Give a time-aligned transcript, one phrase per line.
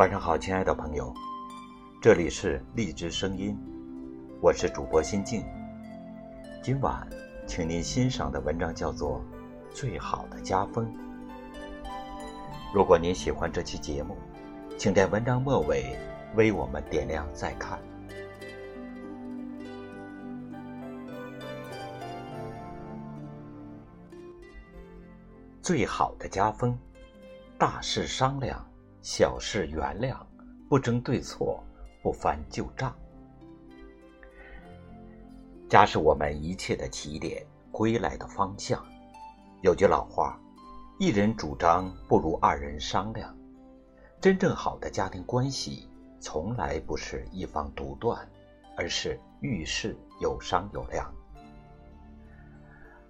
[0.00, 1.12] 晚上好，亲爱的朋友，
[2.00, 3.54] 这里是荔枝声音，
[4.40, 5.44] 我是主播心静。
[6.62, 7.06] 今晚，
[7.46, 9.22] 请您欣赏的文章叫做
[9.74, 10.86] 《最好的家风》。
[12.72, 14.16] 如果您喜欢这期节目，
[14.78, 15.94] 请在文章末尾
[16.34, 17.78] 为我们点亮再看。
[25.60, 26.78] 最好的家风，
[27.58, 28.66] 大事商量，
[29.02, 30.16] 小事原谅，
[30.68, 31.62] 不争对错，
[32.02, 32.94] 不翻旧账。
[35.68, 38.84] 家是我们一切的起点，归来的方向。
[39.62, 40.38] 有句老话
[41.00, 43.34] ：“一人主张不如二人商量。”
[44.20, 48.28] 真正好的家庭关系，从来不是一方独断，
[48.76, 51.10] 而是遇事有商有量。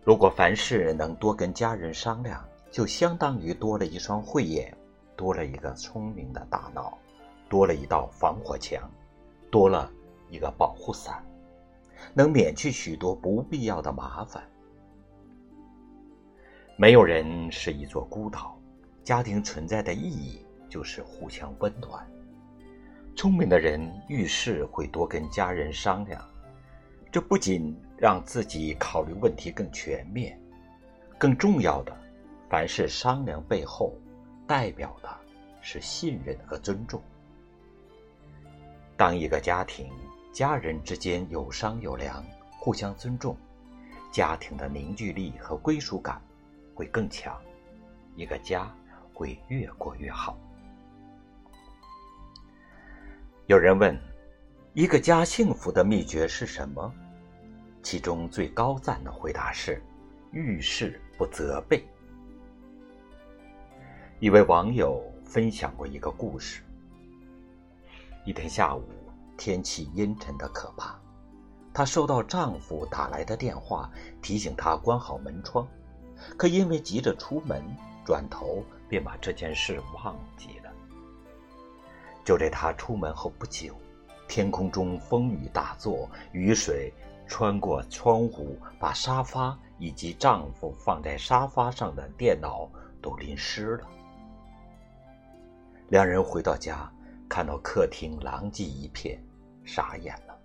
[0.04, 4.72] 如果凡事能多跟家人商量，就相当于多了一双慧眼，
[5.20, 6.96] 多了一个聪明的大脑，
[7.46, 8.90] 多了一道防火墙，
[9.50, 9.92] 多了
[10.30, 11.22] 一个保护伞，
[12.14, 14.42] 能免去许多不必要的麻烦。
[16.74, 18.58] 没有人是一座孤岛，
[19.04, 22.02] 家庭存在的意义就是互相温暖。
[23.14, 26.24] 聪明的人遇事会多跟家人商量，
[27.12, 30.40] 这不仅让自己考虑问题更全面，
[31.18, 31.94] 更重要的。
[32.48, 33.92] 凡是商量背后，
[34.50, 35.08] 代表的
[35.60, 37.00] 是信任和尊重。
[38.96, 39.88] 当一个家庭
[40.32, 42.24] 家人之间有商有量，
[42.58, 43.36] 互相尊重，
[44.10, 46.20] 家庭的凝聚力和归属感
[46.74, 47.40] 会更强，
[48.16, 48.68] 一个家
[49.14, 50.36] 会越过越好。
[53.46, 53.96] 有人问，
[54.74, 56.92] 一个家幸福的秘诀是什么？
[57.84, 59.80] 其中最高赞的回答是：
[60.32, 61.86] 遇事不责备。
[64.20, 66.62] 一位网友分享过一个故事。
[68.26, 68.84] 一天下午，
[69.38, 70.94] 天气阴沉的可怕，
[71.72, 75.66] 她收到丈夫打来的电话，提醒她关好门窗，
[76.36, 77.64] 可因为急着出门，
[78.04, 80.70] 转头便把这件事忘记了。
[82.22, 83.74] 就在她出门后不久，
[84.28, 86.92] 天空中风雨大作，雨水
[87.26, 92.68] 穿过窗户，把沙发以及丈夫放在沙发上的电脑
[93.00, 93.88] 都淋湿了。
[95.90, 96.88] 两人回到家，
[97.28, 99.20] 看到客厅狼藉一片，
[99.64, 100.38] 傻眼了。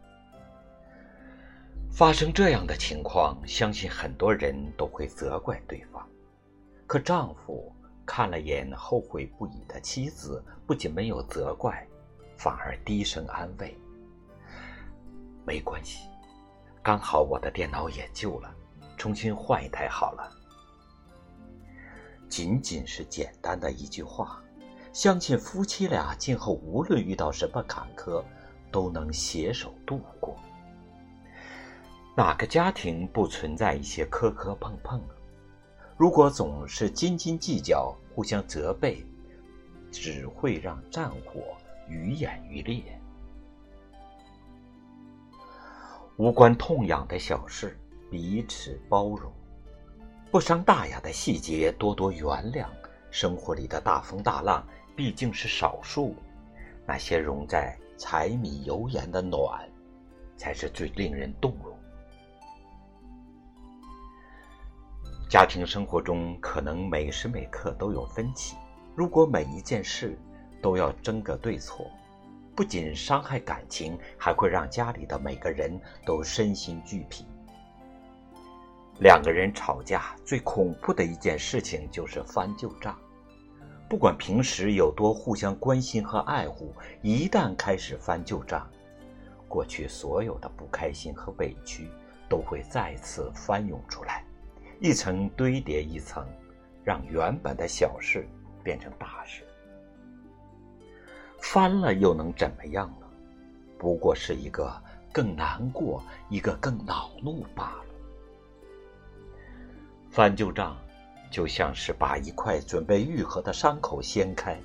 [1.92, 6.04] 发生这样的情况，相信很多人都会责怪对方。
[6.88, 7.72] 可丈夫
[8.08, 11.88] 看了眼后悔不已的妻子，不仅没有责怪，
[12.36, 13.78] 反而低声安慰
[15.46, 16.10] ：“没关系，
[16.82, 18.52] 刚好我的电脑也旧了，
[18.98, 20.32] 重新换一台好了。”
[22.28, 24.42] 仅仅是简单的一句话。
[24.96, 28.24] 相信夫妻俩今后无论遇到什么坎坷，
[28.72, 30.38] 都能携手度过。
[32.16, 35.02] 哪个家庭不存在一些磕磕碰碰？
[35.98, 39.06] 如果总是斤斤计较、互相责备，
[39.92, 41.42] 只会让战火
[41.90, 42.82] 愈演愈烈。
[46.16, 47.78] 无关痛痒的小事，
[48.10, 49.30] 彼此包容；
[50.32, 52.24] 不伤大雅的细节，多多原
[52.54, 52.66] 谅。
[53.12, 54.66] 生活里的大风大浪。
[54.96, 56.16] 毕竟是少数，
[56.86, 59.68] 那些融在柴米油盐的暖，
[60.38, 61.78] 才是最令人动容。
[65.30, 68.56] 家庭生活中可能每时每刻都有分歧，
[68.96, 70.18] 如果每一件事
[70.62, 71.92] 都要争个对错，
[72.56, 77.26] 不仅伤害感情，还会让家里的每个人都身心俱疲。
[79.00, 82.98] 两个人吵架最恐怖的一件事情就是翻旧账。
[83.96, 88.70] 不管平时有多互相关心和爱护，一旦开始翻旧账，
[89.48, 91.90] 过去所有的不开心和委屈
[92.28, 94.26] 都会再次翻涌出来，
[94.82, 96.28] 一层堆叠一层，
[96.84, 98.28] 让原本的小事
[98.62, 99.46] 变成大事。
[101.40, 103.08] 翻了又能怎么样呢？
[103.80, 104.70] 不过是一个
[105.14, 107.86] 更难过，一个更恼怒罢了。
[110.10, 110.76] 翻旧账。
[111.30, 114.60] 就像是把一块准备愈合的伤口掀开，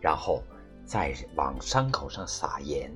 [0.00, 0.42] 然后
[0.84, 2.92] 再往伤口上撒盐。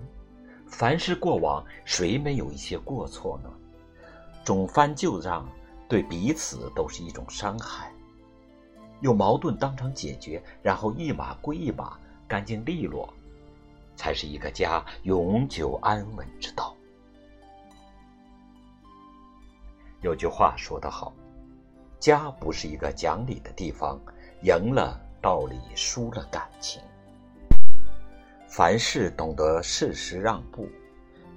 [0.67, 3.51] 凡是过往，谁没有一些过错呢？
[4.43, 5.49] 总翻旧账，
[5.89, 7.93] 对彼此都是一种伤害。
[9.01, 13.13] 有矛盾当场解决，然后一码归一码，干净利落，
[13.95, 16.75] 才是一个家永久安稳之道。
[20.01, 21.13] 有句话说得好。
[22.05, 23.99] 家不是一个讲理的地方，
[24.43, 26.83] 赢了道理，输了感情。
[28.47, 30.69] 凡事懂得适时让步，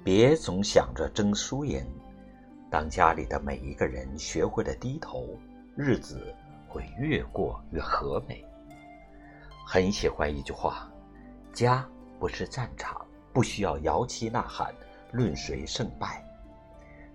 [0.04, 1.82] 别总想着争输赢。
[2.70, 5.38] 当家里的每一个人学会了低头，
[5.74, 6.34] 日子
[6.68, 8.44] 会越过越和美。
[9.66, 10.86] 很喜欢一句话
[11.50, 11.88] ：“家
[12.20, 14.70] 不是战场，不需要摇旗呐喊
[15.12, 16.22] 论谁胜败；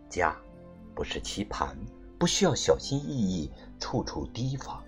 [0.09, 0.35] 家
[0.95, 1.77] 不是棋盘，
[2.23, 4.81] 不需要小心翼翼处处提防。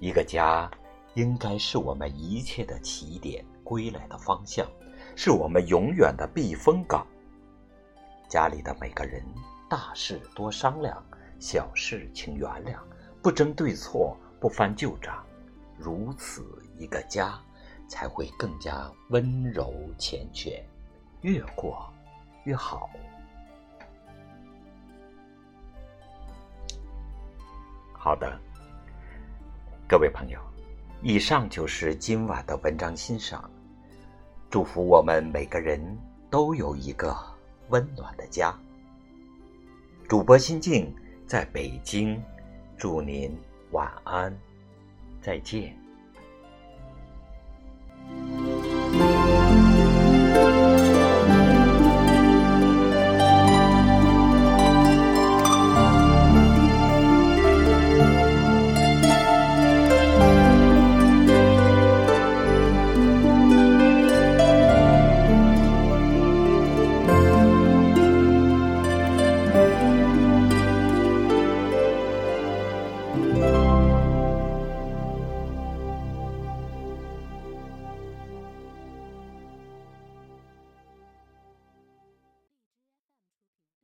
[0.00, 0.68] 一个家，
[1.14, 4.66] 应该是我们一切的起点。”归来的方向，
[5.14, 7.06] 是我们永远的避风港。
[8.28, 9.24] 家里的每个人，
[9.70, 11.00] 大事多商量，
[11.38, 12.76] 小事请原谅，
[13.22, 15.24] 不争对错，不翻旧账，
[15.78, 16.44] 如此
[16.76, 17.40] 一个家，
[17.86, 20.60] 才会更加温柔缱绻，
[21.20, 21.88] 越过
[22.42, 22.90] 越好。
[28.06, 28.40] 好的，
[29.88, 30.38] 各位朋友，
[31.02, 33.50] 以上就是今晚的文章欣赏。
[34.48, 35.80] 祝福我们每个人
[36.30, 37.16] 都有一个
[37.70, 38.56] 温暖的家。
[40.08, 40.94] 主播心静
[41.26, 42.22] 在北京，
[42.76, 43.36] 祝您
[43.72, 44.32] 晚安，
[45.20, 45.76] 再见。